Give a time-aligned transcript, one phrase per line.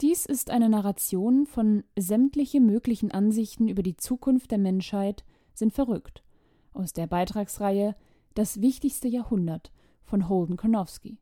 [0.00, 6.24] Dies ist eine Narration von sämtliche möglichen Ansichten über die Zukunft der Menschheit sind verrückt
[6.72, 7.94] aus der Beitragsreihe
[8.34, 9.72] Das wichtigste Jahrhundert
[10.04, 11.18] von Holden Konowski.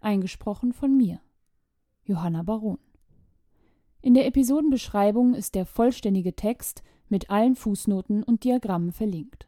[0.00, 1.20] Eingesprochen von mir,
[2.04, 2.78] Johanna Baron.
[4.00, 9.46] In der Episodenbeschreibung ist der vollständige Text mit allen Fußnoten und Diagrammen verlinkt.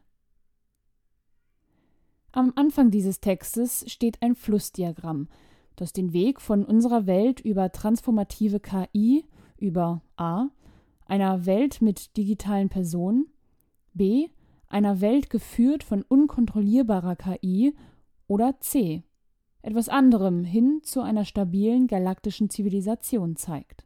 [2.31, 5.27] Am Anfang dieses Textes steht ein Flussdiagramm,
[5.81, 9.25] das den Weg von unserer Welt über transformative KI
[9.57, 10.47] über a.
[11.05, 13.27] einer Welt mit digitalen Personen,
[13.93, 14.29] b.
[14.67, 17.75] einer Welt geführt von unkontrollierbarer KI
[18.27, 19.03] oder c.
[19.61, 23.85] etwas anderem hin zu einer stabilen galaktischen Zivilisation zeigt.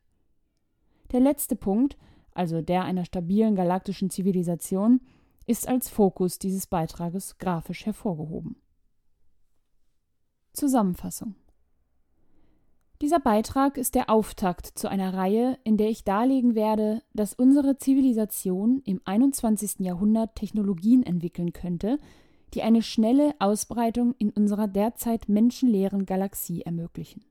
[1.12, 1.98] Der letzte Punkt,
[2.34, 5.02] also der einer stabilen galaktischen Zivilisation,
[5.46, 8.56] ist als Fokus dieses Beitrages grafisch hervorgehoben.
[10.54, 11.36] Zusammenfassung
[13.04, 17.78] dieser Beitrag ist der Auftakt zu einer Reihe, in der ich darlegen werde, dass unsere
[17.78, 19.80] Zivilisation im 21.
[19.80, 21.98] Jahrhundert Technologien entwickeln könnte,
[22.54, 27.26] die eine schnelle Ausbreitung in unserer derzeit menschenleeren Galaxie ermöglichen.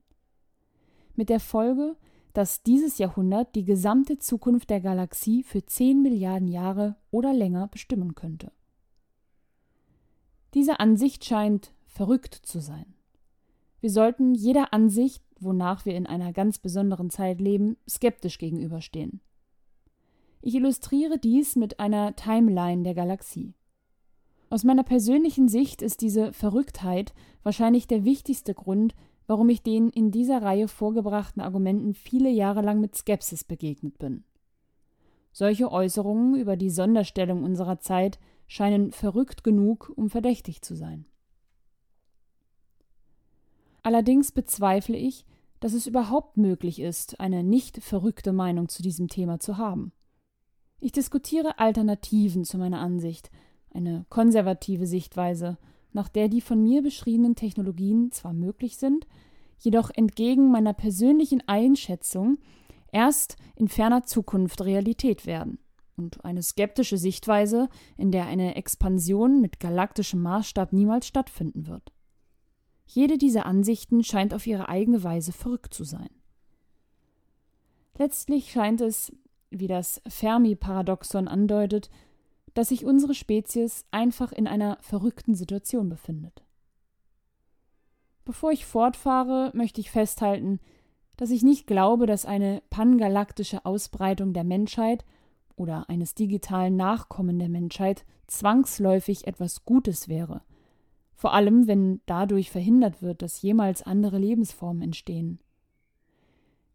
[1.17, 1.97] Mit der Folge,
[2.34, 8.14] dass dieses Jahrhundert die gesamte Zukunft der Galaxie für 10 Milliarden Jahre oder länger bestimmen
[8.14, 8.53] könnte.
[10.53, 12.92] Diese Ansicht scheint verrückt zu sein.
[13.81, 19.21] Wir sollten jeder Ansicht, wonach wir in einer ganz besonderen Zeit leben, skeptisch gegenüberstehen.
[20.41, 23.55] Ich illustriere dies mit einer Timeline der Galaxie.
[24.51, 28.95] Aus meiner persönlichen Sicht ist diese Verrücktheit wahrscheinlich der wichtigste Grund,
[29.27, 34.25] warum ich den in dieser Reihe vorgebrachten Argumenten viele Jahre lang mit Skepsis begegnet bin.
[35.33, 41.07] Solche Äußerungen über die Sonderstellung unserer Zeit scheinen verrückt genug, um verdächtig zu sein.
[43.83, 45.25] Allerdings bezweifle ich,
[45.63, 49.93] dass es überhaupt möglich ist, eine nicht verrückte Meinung zu diesem Thema zu haben.
[50.81, 53.31] Ich diskutiere Alternativen zu meiner Ansicht,
[53.73, 55.59] eine konservative Sichtweise,
[55.92, 59.07] nach der die von mir beschriebenen Technologien zwar möglich sind,
[59.57, 62.39] jedoch entgegen meiner persönlichen Einschätzung
[62.91, 65.61] erst in ferner Zukunft Realität werden,
[65.97, 71.92] und eine skeptische Sichtweise, in der eine Expansion mit galaktischem Maßstab niemals stattfinden wird.
[72.95, 76.11] Jede dieser Ansichten scheint auf ihre eigene Weise verrückt zu sein.
[77.97, 79.11] Letztlich scheint es,
[79.48, 81.89] wie das Fermi-Paradoxon andeutet,
[82.53, 86.45] dass sich unsere Spezies einfach in einer verrückten Situation befindet.
[88.27, 90.61] Bevor ich fortfahre, möchte ich festhalten,
[91.17, 95.07] dass ich nicht glaube, dass eine pangalaktische Ausbreitung der Menschheit
[95.57, 100.42] oder eines digitalen Nachkommen der Menschheit zwangsläufig etwas Gutes wäre
[101.23, 105.39] vor allem wenn dadurch verhindert wird, dass jemals andere Lebensformen entstehen.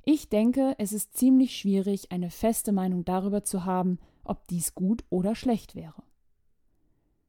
[0.06, 5.04] Ich denke, es ist ziemlich schwierig, eine feste Meinung darüber zu haben, ob dies gut
[5.10, 6.02] oder schlecht wäre.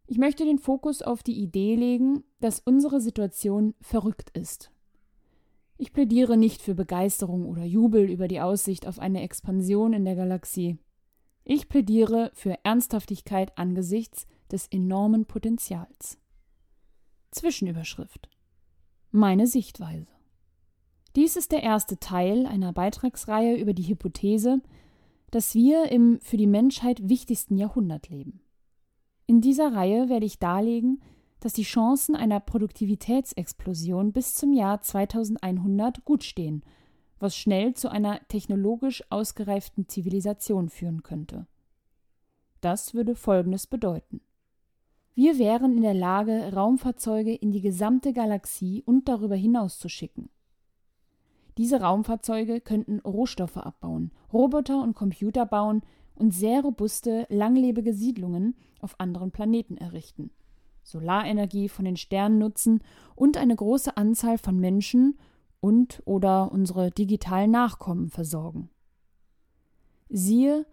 [0.06, 4.70] Ich möchte den Fokus auf die Idee legen, dass unsere Situation verrückt ist.
[5.76, 10.14] Ich plädiere nicht für Begeisterung oder Jubel über die Aussicht auf eine Expansion in der
[10.14, 10.78] Galaxie.
[11.42, 16.16] Ich plädiere für Ernsthaftigkeit angesichts des enormen Potenzials.
[17.30, 18.30] Zwischenüberschrift
[19.10, 20.06] Meine Sichtweise
[21.14, 24.62] Dies ist der erste Teil einer Beitragsreihe über die Hypothese,
[25.30, 28.40] dass wir im für die Menschheit wichtigsten Jahrhundert leben.
[29.26, 31.02] In dieser Reihe werde ich darlegen,
[31.40, 36.62] dass die Chancen einer Produktivitätsexplosion bis zum Jahr 2100 gut stehen,
[37.18, 41.46] was schnell zu einer technologisch ausgereiften Zivilisation führen könnte.
[42.60, 44.20] Das würde Folgendes bedeuten.
[45.18, 50.30] Wir wären in der Lage, Raumfahrzeuge in die gesamte Galaxie und darüber hinaus zu schicken.
[51.56, 55.82] Diese Raumfahrzeuge könnten Rohstoffe abbauen, Roboter und Computer bauen
[56.14, 60.30] und sehr robuste, langlebige Siedlungen auf anderen Planeten errichten,
[60.84, 62.80] Solarenergie von den Sternen nutzen
[63.16, 65.18] und eine große Anzahl von Menschen
[65.58, 68.70] und oder unsere digitalen Nachkommen versorgen.
[70.08, 70.64] Siehe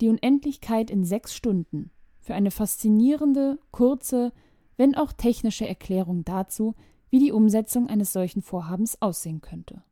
[0.00, 4.32] die Unendlichkeit in sechs Stunden für eine faszinierende, kurze,
[4.76, 6.74] wenn auch technische Erklärung dazu,
[7.10, 9.82] wie die Umsetzung eines solchen Vorhabens aussehen könnte.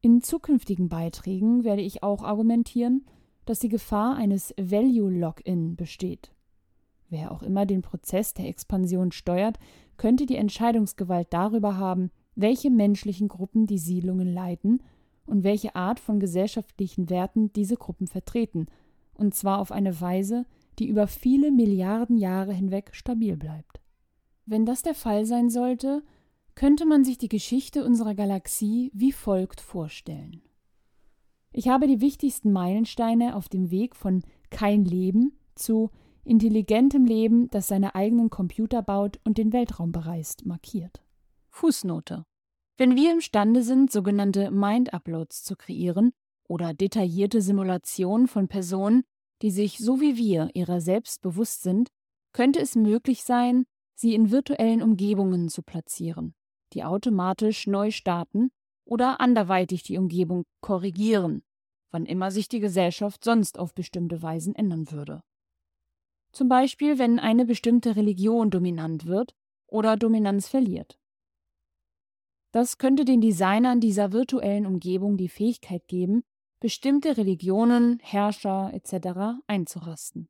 [0.00, 3.04] In zukünftigen Beiträgen werde ich auch argumentieren,
[3.44, 6.32] dass die Gefahr eines Value Lock-in besteht.
[7.08, 9.58] Wer auch immer den Prozess der Expansion steuert,
[9.98, 14.82] könnte die Entscheidungsgewalt darüber haben, welche menschlichen Gruppen die Siedlungen leiten
[15.26, 18.66] und welche Art von gesellschaftlichen Werten diese Gruppen vertreten,
[19.14, 20.46] und zwar auf eine Weise,
[20.78, 23.80] die über viele Milliarden Jahre hinweg stabil bleibt.
[24.46, 26.02] Wenn das der Fall sein sollte,
[26.54, 30.42] könnte man sich die Geschichte unserer Galaxie wie folgt vorstellen.
[31.52, 35.90] Ich habe die wichtigsten Meilensteine auf dem Weg von kein Leben zu
[36.24, 41.02] intelligentem Leben, das seine eigenen Computer baut und den Weltraum bereist, markiert.
[41.50, 42.24] Fußnote.
[42.78, 46.12] Wenn wir imstande sind, sogenannte Mind-Uploads zu kreieren
[46.48, 49.04] oder detaillierte Simulationen von Personen,
[49.42, 51.90] die sich so wie wir ihrer selbst bewusst sind,
[52.32, 56.34] könnte es möglich sein, sie in virtuellen Umgebungen zu platzieren,
[56.72, 58.50] die automatisch neu starten
[58.84, 61.42] oder anderweitig die Umgebung korrigieren,
[61.90, 65.22] wann immer sich die Gesellschaft sonst auf bestimmte Weisen ändern würde.
[66.32, 69.34] Zum Beispiel, wenn eine bestimmte Religion dominant wird
[69.66, 70.98] oder Dominanz verliert.
[72.52, 76.22] Das könnte den Designern dieser virtuellen Umgebung die Fähigkeit geben,
[76.62, 79.42] bestimmte Religionen, Herrscher etc.
[79.48, 80.28] einzurasten.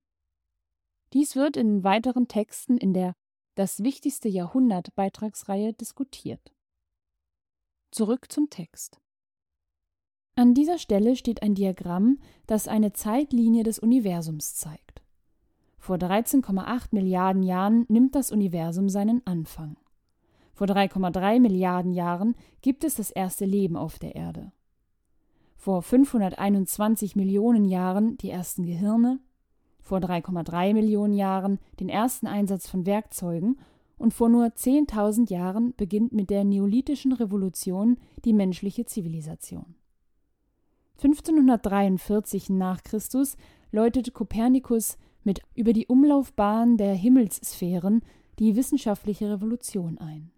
[1.12, 3.12] Dies wird in weiteren Texten in der
[3.54, 6.54] Das wichtigste Jahrhundert Beitragsreihe diskutiert.
[7.90, 8.98] Zurück zum Text.
[10.34, 15.02] An dieser Stelle steht ein Diagramm, das eine Zeitlinie des Universums zeigt.
[15.76, 19.76] Vor 13,8 Milliarden Jahren nimmt das Universum seinen Anfang.
[20.54, 24.50] Vor 3,3 Milliarden Jahren gibt es das erste Leben auf der Erde.
[25.62, 29.20] Vor 521 Millionen Jahren die ersten Gehirne,
[29.80, 33.60] vor 3,3 Millionen Jahren den ersten Einsatz von Werkzeugen
[33.96, 39.76] und vor nur 10.000 Jahren beginnt mit der Neolithischen Revolution die menschliche Zivilisation.
[40.96, 43.36] 1543 nach Christus
[43.70, 48.02] läutet Kopernikus mit über die Umlaufbahn der Himmelssphären
[48.40, 50.32] die wissenschaftliche Revolution ein.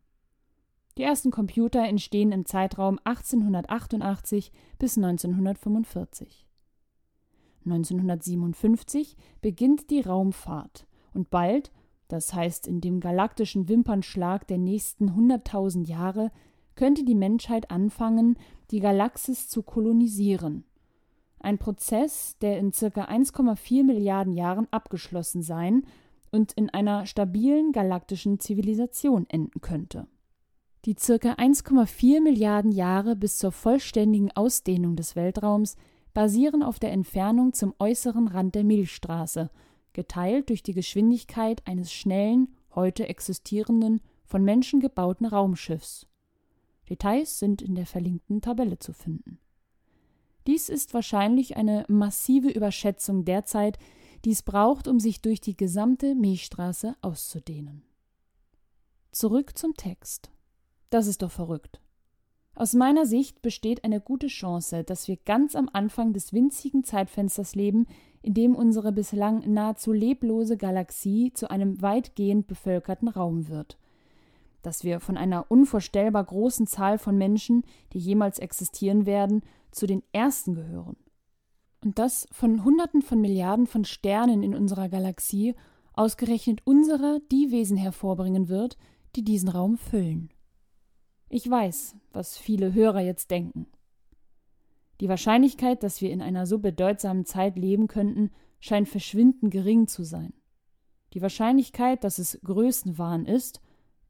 [0.96, 6.46] Die ersten Computer entstehen im Zeitraum 1888 bis 1945.
[7.64, 11.72] 1957 beginnt die Raumfahrt und bald,
[12.08, 16.30] das heißt in dem galaktischen Wimpernschlag der nächsten 100.000 Jahre,
[16.76, 18.36] könnte die Menschheit anfangen,
[18.70, 20.64] die Galaxis zu kolonisieren.
[21.40, 25.84] Ein Prozess, der in circa 1,4 Milliarden Jahren abgeschlossen sein
[26.30, 30.06] und in einer stabilen galaktischen Zivilisation enden könnte.
[30.84, 35.76] Die circa 1,4 Milliarden Jahre bis zur vollständigen Ausdehnung des Weltraums
[36.12, 39.50] basieren auf der Entfernung zum äußeren Rand der Milchstraße,
[39.94, 46.06] geteilt durch die Geschwindigkeit eines schnellen, heute existierenden, von Menschen gebauten Raumschiffs.
[46.90, 49.38] Details sind in der verlinkten Tabelle zu finden.
[50.46, 53.78] Dies ist wahrscheinlich eine massive Überschätzung der Zeit,
[54.26, 57.82] die es braucht, um sich durch die gesamte Milchstraße auszudehnen.
[59.12, 60.33] Zurück zum Text.
[60.94, 61.80] Das ist doch verrückt.
[62.54, 67.56] Aus meiner Sicht besteht eine gute Chance, dass wir ganz am Anfang des winzigen Zeitfensters
[67.56, 67.88] leben,
[68.22, 73.76] in dem unsere bislang nahezu leblose Galaxie zu einem weitgehend bevölkerten Raum wird.
[74.62, 79.42] Dass wir von einer unvorstellbar großen Zahl von Menschen, die jemals existieren werden,
[79.72, 80.96] zu den ersten gehören.
[81.82, 85.56] Und dass von Hunderten von Milliarden von Sternen in unserer Galaxie
[85.94, 88.76] ausgerechnet unserer die Wesen hervorbringen wird,
[89.16, 90.30] die diesen Raum füllen.
[91.34, 93.66] Ich weiß, was viele Hörer jetzt denken.
[95.00, 100.04] Die Wahrscheinlichkeit, dass wir in einer so bedeutsamen Zeit leben könnten, scheint verschwindend gering zu
[100.04, 100.32] sein.
[101.12, 103.60] Die Wahrscheinlichkeit, dass es Größenwahn ist,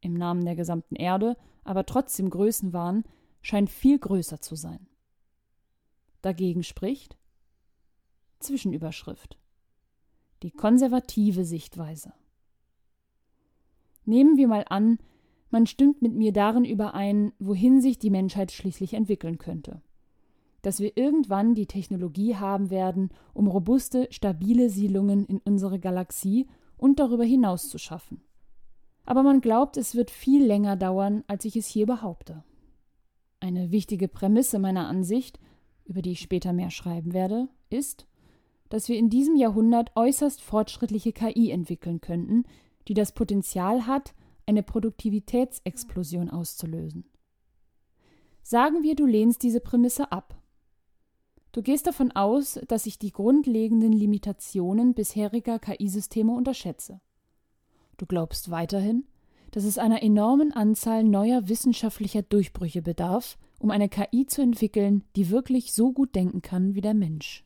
[0.02, 3.04] im Namen der gesamten Erde, aber trotzdem Größenwahn,
[3.40, 4.86] scheint viel größer zu sein.
[6.20, 7.16] Dagegen spricht
[8.40, 9.38] Zwischenüberschrift
[10.42, 12.12] Die konservative Sichtweise.
[14.04, 14.98] Nehmen wir mal an,
[15.54, 19.80] man stimmt mit mir darin überein, wohin sich die Menschheit schließlich entwickeln könnte.
[20.62, 26.98] Dass wir irgendwann die Technologie haben werden, um robuste, stabile Siedlungen in unsere Galaxie und
[26.98, 28.20] darüber hinaus zu schaffen.
[29.06, 32.42] Aber man glaubt, es wird viel länger dauern, als ich es hier behaupte.
[33.38, 35.38] Eine wichtige Prämisse meiner Ansicht,
[35.84, 38.08] über die ich später mehr schreiben werde, ist,
[38.70, 42.42] dass wir in diesem Jahrhundert äußerst fortschrittliche KI entwickeln könnten,
[42.88, 44.14] die das Potenzial hat,
[44.46, 47.04] eine Produktivitätsexplosion auszulösen.
[48.42, 50.36] Sagen wir, du lehnst diese Prämisse ab.
[51.52, 57.00] Du gehst davon aus, dass ich die grundlegenden Limitationen bisheriger KI-Systeme unterschätze.
[57.96, 59.06] Du glaubst weiterhin,
[59.52, 65.30] dass es einer enormen Anzahl neuer wissenschaftlicher Durchbrüche bedarf, um eine KI zu entwickeln, die
[65.30, 67.43] wirklich so gut denken kann wie der Mensch.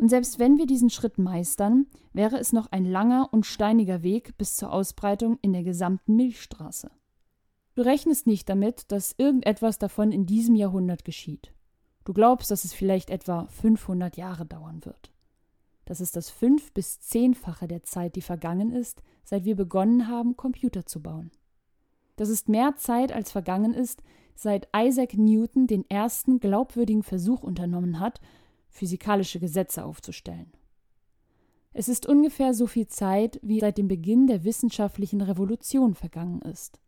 [0.00, 4.38] Und selbst wenn wir diesen Schritt meistern, wäre es noch ein langer und steiniger Weg
[4.38, 6.90] bis zur Ausbreitung in der gesamten Milchstraße.
[7.74, 11.52] Du rechnest nicht damit, dass irgendetwas davon in diesem Jahrhundert geschieht.
[12.04, 15.12] Du glaubst, dass es vielleicht etwa 500 Jahre dauern wird.
[15.84, 20.34] Das ist das fünf- bis zehnfache der Zeit, die vergangen ist, seit wir begonnen haben,
[20.34, 21.30] Computer zu bauen.
[22.16, 24.02] Das ist mehr Zeit, als vergangen ist,
[24.34, 28.18] seit Isaac Newton den ersten glaubwürdigen Versuch unternommen hat,
[28.70, 30.52] physikalische Gesetze aufzustellen.
[31.72, 36.80] Es ist ungefähr so viel Zeit, wie seit dem Beginn der wissenschaftlichen Revolution vergangen ist.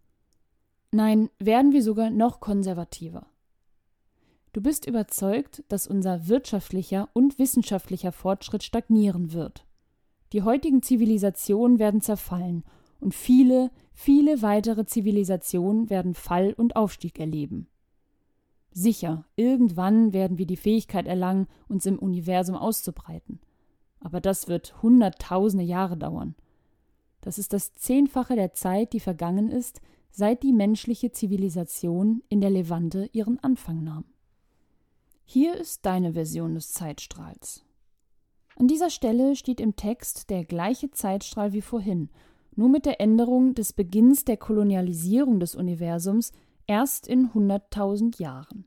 [0.91, 3.27] Nein, werden wir sogar noch konservativer.
[4.53, 9.65] Du bist überzeugt, dass unser wirtschaftlicher und wissenschaftlicher Fortschritt stagnieren wird.
[10.33, 12.65] Die heutigen Zivilisationen werden zerfallen
[13.01, 17.69] und viele, viele weitere Zivilisationen werden Fall und Aufstieg erleben.
[18.73, 23.41] Sicher, irgendwann werden wir die Fähigkeit erlangen, uns im Universum auszubreiten.
[24.00, 26.35] Aber das wird hunderttausende Jahre dauern.
[27.21, 32.50] Das ist das Zehnfache der Zeit, die vergangen ist, seit die menschliche Zivilisation in der
[32.50, 34.05] Levante ihren Anfang nahm.
[35.25, 37.64] Hier ist deine Version des Zeitstrahls.
[38.57, 42.11] An dieser Stelle steht im Text der gleiche Zeitstrahl wie vorhin,
[42.55, 46.33] nur mit der Änderung des Beginns der Kolonialisierung des Universums
[46.66, 48.64] erst in 100.000 Jahren.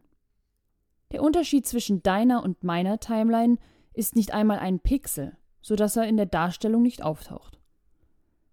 [1.12, 3.58] Der Unterschied zwischen deiner und meiner Timeline
[3.94, 7.60] ist nicht einmal ein Pixel, so dass er in der Darstellung nicht auftaucht.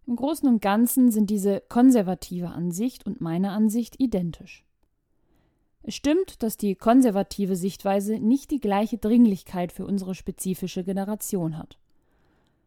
[0.07, 4.65] Im Großen und Ganzen sind diese konservative Ansicht und meine Ansicht identisch.
[5.83, 11.79] Es stimmt, dass die konservative Sichtweise nicht die gleiche Dringlichkeit für unsere spezifische Generation hat.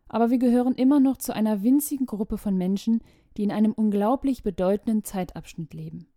[0.07, 3.01] Aber wir gehören immer noch zu einer winzigen Gruppe von Menschen,
[3.37, 6.07] die in einem unglaublich bedeutenden Zeitabschnitt leben.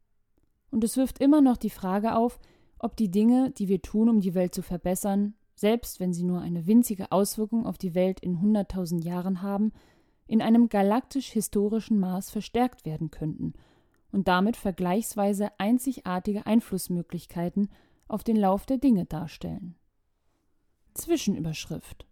[0.70, 2.38] Und es wirft immer noch die Frage auf,
[2.78, 6.40] ob die Dinge, die wir tun, um die Welt zu verbessern, selbst wenn sie nur
[6.40, 9.72] eine winzige Auswirkung auf die Welt in hunderttausend Jahren haben,
[10.28, 13.54] in einem galaktisch-historischen Maß verstärkt werden könnten
[14.12, 17.70] und damit vergleichsweise einzigartige Einflussmöglichkeiten
[18.06, 19.74] auf den Lauf der Dinge darstellen.
[20.94, 22.06] Zwischenüberschrift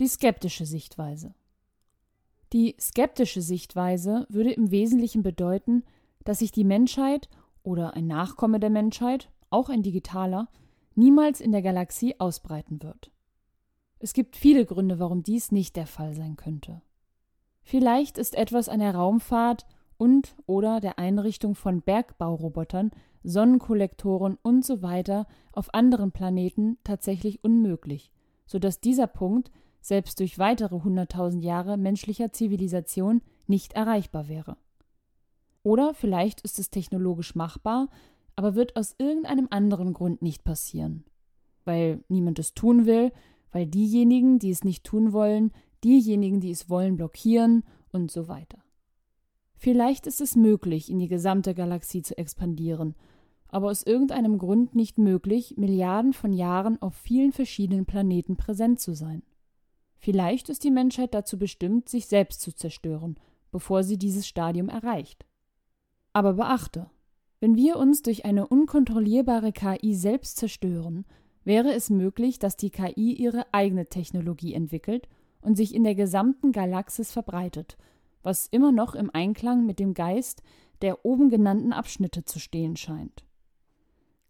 [0.00, 1.34] Die skeptische Sichtweise
[2.52, 5.84] Die skeptische Sichtweise würde im Wesentlichen bedeuten,
[6.24, 7.28] dass sich die Menschheit
[7.62, 10.48] oder ein Nachkomme der Menschheit, auch ein digitaler,
[10.94, 13.10] niemals in der Galaxie ausbreiten wird.
[13.98, 16.82] Es gibt viele Gründe, warum dies nicht der Fall sein könnte.
[17.62, 19.66] Vielleicht ist etwas an der Raumfahrt
[19.98, 22.90] und oder der Einrichtung von Bergbaurobotern,
[23.22, 25.02] Sonnenkollektoren usw.
[25.06, 28.10] So auf anderen Planeten tatsächlich unmöglich,
[28.46, 29.50] so dass dieser Punkt
[29.82, 34.56] selbst durch weitere hunderttausend Jahre menschlicher Zivilisation nicht erreichbar wäre.
[35.62, 37.88] Oder vielleicht ist es technologisch machbar,
[38.36, 41.04] aber wird aus irgendeinem anderen Grund nicht passieren.
[41.64, 43.12] Weil niemand es tun will,
[43.52, 45.52] weil diejenigen, die es nicht tun wollen,
[45.84, 48.58] diejenigen, die es wollen, blockieren und so weiter.
[49.56, 52.94] Vielleicht ist es möglich, in die gesamte Galaxie zu expandieren,
[53.48, 58.94] aber aus irgendeinem Grund nicht möglich, Milliarden von Jahren auf vielen verschiedenen Planeten präsent zu
[58.94, 59.22] sein.
[59.98, 63.16] Vielleicht ist die Menschheit dazu bestimmt, sich selbst zu zerstören,
[63.50, 65.26] bevor sie dieses Stadium erreicht.
[66.12, 66.90] Aber beachte,
[67.40, 71.06] wenn wir uns durch eine unkontrollierbare KI selbst zerstören,
[71.44, 75.08] wäre es möglich, dass die KI ihre eigene Technologie entwickelt
[75.40, 77.78] und sich in der gesamten Galaxis verbreitet,
[78.22, 80.42] was immer noch im Einklang mit dem Geist
[80.82, 83.24] der oben genannten Abschnitte zu stehen scheint.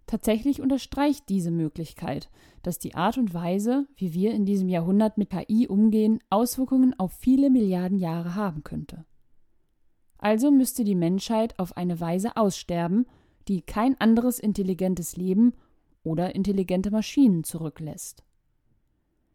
[0.07, 2.31] Tatsächlich unterstreicht diese Möglichkeit,
[2.63, 7.13] dass die Art und Weise, wie wir in diesem Jahrhundert mit KI umgehen, Auswirkungen auf
[7.13, 9.05] viele Milliarden Jahre haben könnte.
[10.21, 13.07] Also müsste die Menschheit auf eine Weise aussterben,
[13.49, 15.55] die kein anderes intelligentes Leben
[16.03, 18.23] oder intelligente Maschinen zurücklässt.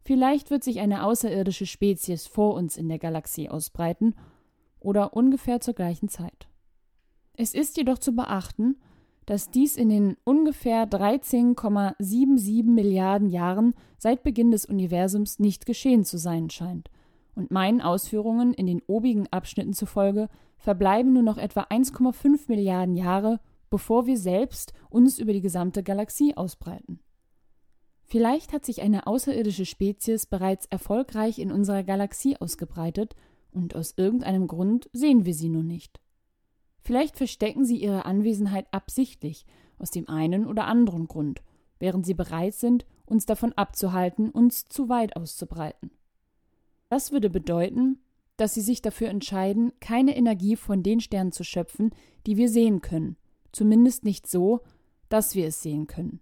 [0.04, 4.14] Vielleicht wird sich eine außerirdische Spezies vor uns in der Galaxie ausbreiten
[4.80, 6.48] oder ungefähr zur gleichen Zeit.
[7.34, 8.78] Es ist jedoch zu beachten,
[9.26, 16.20] dass dies in den ungefähr 13,77 Milliarden Jahren seit Beginn des Universums nicht geschehen zu
[16.20, 16.92] sein scheint
[17.36, 23.40] und meinen Ausführungen in den obigen Abschnitten zufolge verbleiben nur noch etwa 1,5 Milliarden Jahre,
[23.70, 27.00] bevor wir selbst uns über die gesamte Galaxie ausbreiten.
[28.04, 33.16] Vielleicht hat sich eine außerirdische Spezies bereits erfolgreich in unserer Galaxie ausgebreitet
[33.52, 36.00] und aus irgendeinem Grund sehen wir sie nun nicht.
[36.82, 39.46] Vielleicht verstecken sie ihre Anwesenheit absichtlich,
[39.80, 41.42] aus dem einen oder anderen Grund,
[41.80, 45.92] während sie bereit sind, uns davon abzuhalten, uns zu weit auszubreiten.
[46.90, 48.00] Das würde bedeuten,
[48.38, 51.92] dass sie sich dafür entscheiden, keine Energie von den Sternen zu schöpfen,
[52.28, 53.18] die wir sehen können,
[53.52, 54.62] zumindest nicht so,
[55.10, 56.20] dass wir es sehen können.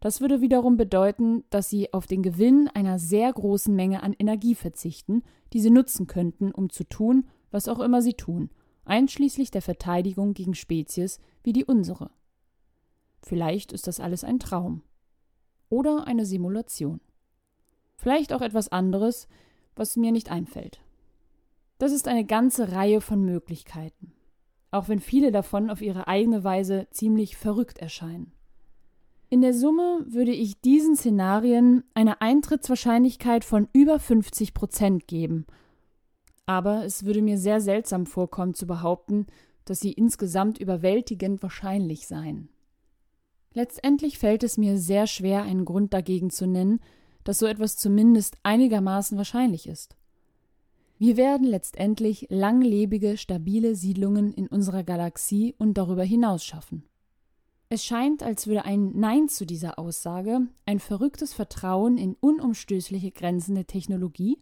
[0.00, 4.54] Das würde wiederum bedeuten, dass sie auf den Gewinn einer sehr großen Menge an Energie
[4.54, 8.50] verzichten, die sie nutzen könnten, um zu tun, was auch immer sie tun,
[8.84, 12.10] einschließlich der Verteidigung gegen Spezies wie die unsere.
[13.22, 14.82] Vielleicht ist das alles ein Traum.
[15.70, 17.00] Oder eine Simulation.
[18.04, 19.28] Vielleicht auch etwas anderes,
[19.76, 20.82] was mir nicht einfällt.
[21.78, 24.12] Das ist eine ganze Reihe von Möglichkeiten,
[24.70, 28.30] auch wenn viele davon auf ihre eigene Weise ziemlich verrückt erscheinen.
[29.30, 35.46] In der Summe würde ich diesen Szenarien eine Eintrittswahrscheinlichkeit von über 50 Prozent geben.
[36.44, 39.28] Aber es würde mir sehr seltsam vorkommen zu behaupten,
[39.64, 42.50] dass sie insgesamt überwältigend wahrscheinlich seien.
[43.54, 46.80] Letztendlich fällt es mir sehr schwer, einen Grund dagegen zu nennen,
[47.24, 49.96] dass so etwas zumindest einigermaßen wahrscheinlich ist.
[50.98, 56.84] Wir werden letztendlich langlebige, stabile Siedlungen in unserer Galaxie und darüber hinaus schaffen.
[57.68, 63.56] Es scheint, als würde ein Nein zu dieser Aussage ein verrücktes Vertrauen in unumstößliche Grenzen
[63.56, 64.38] der Technologie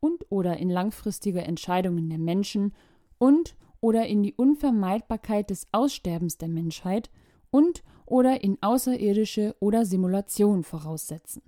[0.00, 2.74] und oder in langfristige Entscheidungen der Menschen
[3.18, 7.10] und oder in die Unvermeidbarkeit des Aussterbens der Menschheit
[7.50, 11.42] und oder in außerirdische oder Simulation voraussetzen.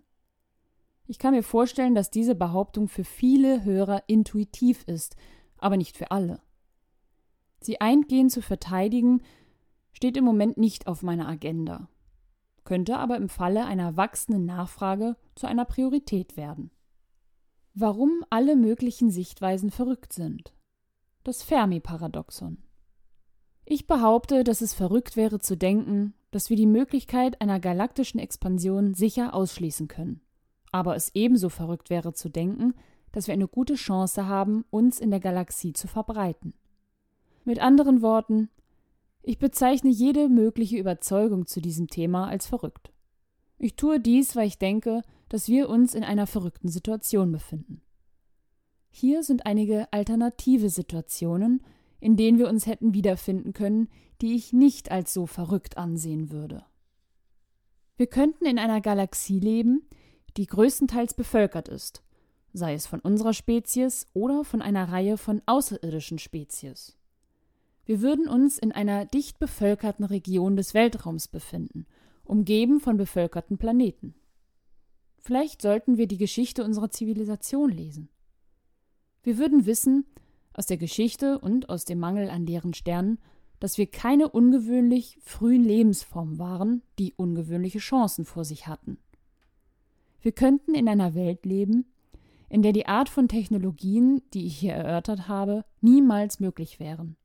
[1.10, 5.16] Ich kann mir vorstellen, dass diese Behauptung für viele Hörer intuitiv ist,
[5.56, 6.40] aber nicht für alle.
[7.60, 9.22] Sie eingehend zu verteidigen,
[9.90, 11.88] steht im Moment nicht auf meiner Agenda,
[12.64, 16.70] könnte aber im Falle einer wachsenden Nachfrage zu einer Priorität werden.
[17.72, 20.52] Warum alle möglichen Sichtweisen verrückt sind.
[21.24, 22.58] Das Fermi-Paradoxon.
[23.64, 28.92] Ich behaupte, dass es verrückt wäre zu denken, dass wir die Möglichkeit einer galaktischen Expansion
[28.92, 30.20] sicher ausschließen können.
[30.72, 32.75] Aber es ebenso verrückt wäre zu denken,
[33.12, 36.54] dass wir eine gute Chance haben, uns in der Galaxie zu verbreiten.
[37.44, 38.50] Mit anderen Worten,
[39.22, 42.92] ich bezeichne jede mögliche Überzeugung zu diesem Thema als verrückt.
[43.58, 47.82] Ich tue dies, weil ich denke, dass wir uns in einer verrückten Situation befinden.
[48.90, 51.62] Hier sind einige alternative Situationen,
[52.00, 53.88] in denen wir uns hätten wiederfinden können,
[54.20, 56.64] die ich nicht als so verrückt ansehen würde.
[57.96, 59.82] Wir könnten in einer Galaxie leben,
[60.37, 62.02] die größtenteils bevölkert ist,
[62.52, 66.97] sei es von unserer Spezies oder von einer Reihe von außerirdischen Spezies.
[67.85, 71.87] Wir würden uns in einer dicht bevölkerten Region des Weltraums befinden,
[72.25, 74.14] umgeben von bevölkerten Planeten.
[75.18, 78.08] Vielleicht sollten wir die Geschichte unserer Zivilisation lesen.
[79.23, 80.04] Wir würden wissen,
[80.52, 83.19] aus der Geschichte und aus dem Mangel an leeren Sternen,
[83.60, 88.99] dass wir keine ungewöhnlich frühen Lebensformen waren, die ungewöhnliche Chancen vor sich hatten.
[90.21, 91.87] Wir könnten in einer Welt leben,
[92.49, 97.17] in der die Art von Technologien, die ich hier erörtert habe, niemals möglich wären.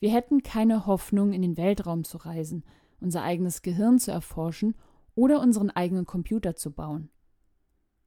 [0.00, 2.64] Wir hätten keine Hoffnung, in den Weltraum zu reisen,
[3.00, 4.74] unser eigenes Gehirn zu erforschen
[5.14, 7.08] oder unseren eigenen Computer zu bauen.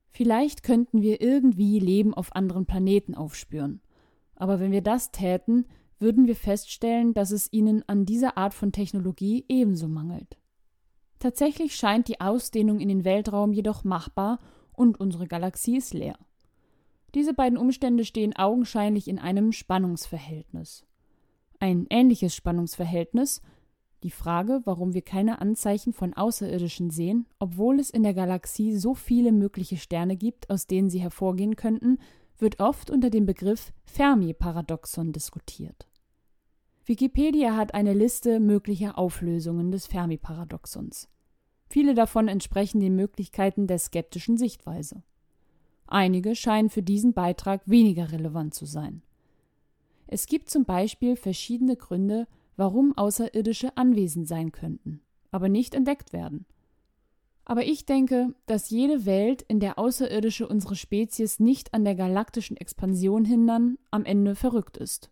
[0.09, 3.81] Vielleicht könnten wir irgendwie Leben auf anderen Planeten aufspüren.
[4.35, 5.65] Aber wenn wir das täten,
[5.99, 10.37] würden wir feststellen, dass es ihnen an dieser Art von Technologie ebenso mangelt.
[11.25, 14.37] Tatsächlich scheint die Ausdehnung in den Weltraum jedoch machbar
[14.73, 16.19] und unsere Galaxie ist leer.
[17.15, 20.85] Diese beiden Umstände stehen augenscheinlich in einem Spannungsverhältnis.
[21.59, 23.41] Ein ähnliches Spannungsverhältnis
[24.03, 28.93] die Frage, warum wir keine Anzeichen von Außerirdischen sehen, obwohl es in der Galaxie so
[28.93, 31.97] viele mögliche Sterne gibt, aus denen sie hervorgehen könnten,
[32.37, 35.87] wird oft unter dem Begriff Fermi-Paradoxon diskutiert.
[36.85, 41.09] Wikipedia hat eine Liste möglicher Auflösungen des Fermi-Paradoxons.
[41.67, 45.03] Viele davon entsprechen den Möglichkeiten der skeptischen Sichtweise.
[45.87, 49.01] Einige scheinen für diesen Beitrag weniger relevant zu sein.
[50.07, 55.01] Es gibt zum Beispiel verschiedene Gründe, warum Außerirdische anwesend sein könnten,
[55.31, 56.45] aber nicht entdeckt werden.
[57.43, 62.57] Aber ich denke, dass jede Welt, in der Außerirdische unsere Spezies nicht an der galaktischen
[62.57, 65.11] Expansion hindern, am Ende verrückt ist,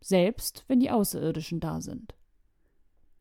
[0.00, 2.14] selbst wenn die Außerirdischen da sind.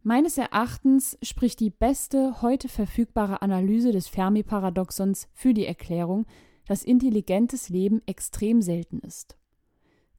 [0.05, 6.25] Meines Erachtens spricht die beste heute verfügbare Analyse des Fermi-Paradoxons für die Erklärung,
[6.67, 9.37] dass intelligentes Leben extrem selten ist.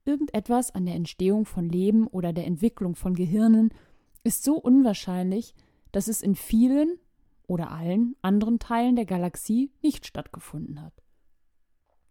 [0.07, 3.75] Irgendetwas an der Entstehung von Leben oder der Entwicklung von Gehirnen
[4.23, 5.55] ist so unwahrscheinlich,
[5.93, 6.99] dass es in vielen
[7.47, 10.95] oder allen anderen Teilen der Galaxie nicht stattgefunden hat.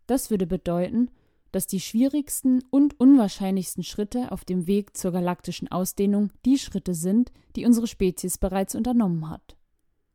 [0.06, 1.10] Das würde bedeuten,
[1.54, 7.32] dass die schwierigsten und unwahrscheinlichsten Schritte auf dem Weg zur galaktischen Ausdehnung die Schritte sind,
[7.56, 9.56] die unsere Spezies bereits unternommen hat.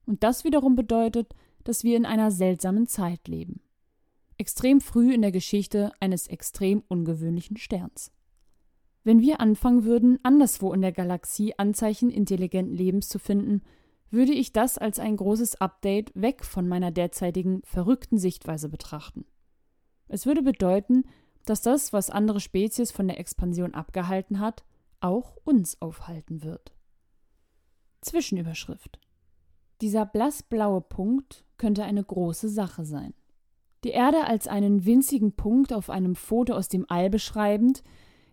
[0.05, 3.63] Und das wiederum bedeutet, dass wir in einer seltsamen Zeit leben
[4.39, 8.13] extrem früh in der Geschichte eines extrem ungewöhnlichen Sterns.
[9.05, 13.63] Wenn wir anfangen würden, anderswo in der Galaxie Anzeichen intelligenten Lebens zu finden,
[14.11, 19.27] würde ich das als ein großes Update weg von meiner derzeitigen verrückten Sichtweise betrachten.
[20.09, 21.05] Es würde bedeuten,
[21.49, 24.65] dass das, was andere Spezies von der Expansion abgehalten hat,
[25.01, 26.73] auch uns aufhalten wird.
[28.01, 28.99] Zwischenüberschrift
[29.81, 33.15] Dieser blassblaue Punkt könnte eine große Sache sein.
[33.85, 37.83] Die Erde als einen winzigen Punkt auf einem Foto aus dem All beschreibend,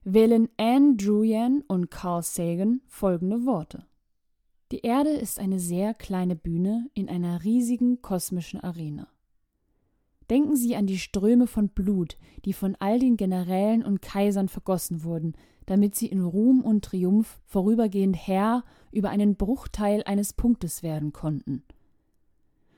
[0.04, 3.86] wählen Anne Druyan und Carl Sagan folgende Worte.
[4.71, 9.08] Die Erde ist eine sehr kleine Bühne in einer riesigen kosmischen Arena.
[10.30, 15.04] Denken Sie an die Ströme von Blut, die von all den Generälen und Kaisern vergossen
[15.04, 15.34] wurden,
[15.66, 21.64] damit sie in Ruhm und Triumph vorübergehend Herr über einen Bruchteil eines Punktes werden konnten.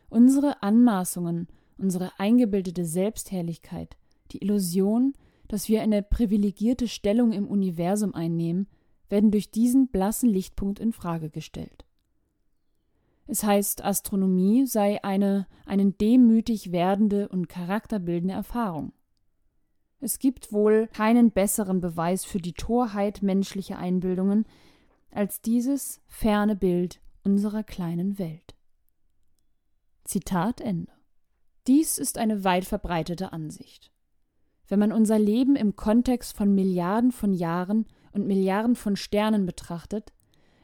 [0.10, 3.98] Unsere Anmaßungen, unsere eingebildete Selbstherrlichkeit,
[4.32, 5.14] die Illusion,
[5.48, 8.68] dass wir eine privilegierte Stellung im Universum einnehmen,
[9.10, 11.86] werden durch diesen blassen Lichtpunkt in Frage gestellt.
[13.28, 18.94] Es heißt, Astronomie sei eine einen demütig werdende und charakterbildende Erfahrung.
[20.00, 24.46] Es gibt wohl keinen besseren Beweis für die Torheit menschlicher Einbildungen
[25.12, 28.56] als dieses ferne Bild unserer kleinen Welt.
[30.04, 30.92] Zitat Ende.
[31.66, 33.92] Dies ist eine weit verbreitete Ansicht.
[34.68, 40.14] Wenn man unser Leben im Kontext von Milliarden von Jahren und Milliarden von Sternen betrachtet,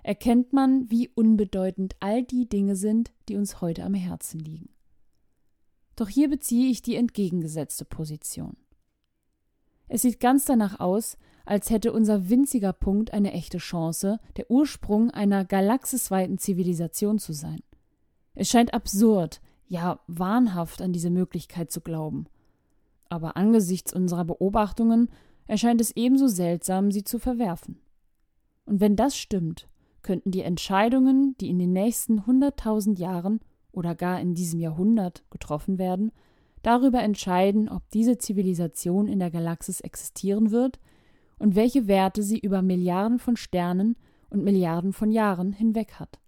[0.03, 4.69] erkennt man, wie unbedeutend all die Dinge sind, die uns heute am Herzen liegen.
[5.95, 8.57] Doch hier beziehe ich die entgegengesetzte Position.
[9.87, 15.11] Es sieht ganz danach aus, als hätte unser winziger Punkt eine echte Chance, der Ursprung
[15.11, 17.61] einer galaxisweiten Zivilisation zu sein.
[18.33, 22.27] Es scheint absurd, ja wahnhaft an diese Möglichkeit zu glauben.
[23.09, 25.09] Aber angesichts unserer Beobachtungen
[25.45, 27.79] erscheint es ebenso seltsam, sie zu verwerfen.
[28.65, 29.67] Und wenn das stimmt,
[30.03, 33.39] könnten die Entscheidungen, die in den nächsten hunderttausend Jahren
[33.71, 36.11] oder gar in diesem Jahrhundert getroffen werden,
[36.61, 40.79] darüber entscheiden, ob diese Zivilisation in der Galaxis existieren wird
[41.39, 43.95] und welche Werte sie über Milliarden von Sternen
[44.29, 46.19] und Milliarden von Jahren hinweg hat.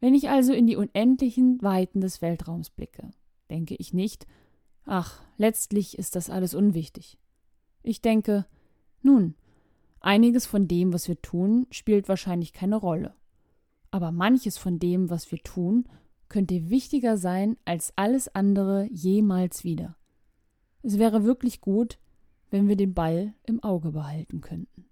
[0.00, 3.10] Wenn ich also in die unendlichen Weiten des Weltraums blicke,
[3.50, 4.26] denke ich nicht,
[4.84, 7.18] ach, letztlich ist das alles unwichtig.
[7.82, 8.46] Ich denke,
[9.02, 9.34] nun,
[10.00, 13.14] einiges von dem, was wir tun, spielt wahrscheinlich keine Rolle.
[13.90, 15.88] Aber manches von dem, was wir tun,
[16.28, 19.96] könnte wichtiger sein als alles andere jemals wieder.
[20.82, 21.98] Es wäre wirklich gut,
[22.50, 24.87] wenn wir den Ball im Auge behalten könnten.